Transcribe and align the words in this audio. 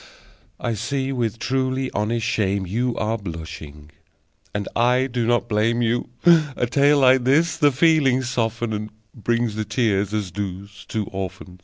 (I 0.59 0.73
see 0.73 1.11
with 1.11 1.37
truly 1.37 1.91
honest 1.91 2.25
shame 2.25 2.65
you 2.65 2.95
Are 2.95 3.19
blushing, 3.19 3.91
and 4.51 4.67
I 4.75 5.05
do 5.05 5.27
not 5.27 5.47
blame 5.47 5.83
you. 5.83 6.09
A 6.57 6.65
tale 6.65 6.97
like 6.97 7.23
this 7.23 7.55
the 7.55 7.71
feelings 7.71 8.27
softens, 8.27 8.73
And 8.73 8.89
brings 9.23 9.53
the 9.53 9.63
tears, 9.63 10.11
as 10.11 10.31
does 10.31 10.85
"Two 10.87 11.05
Orphans.") 11.11 11.59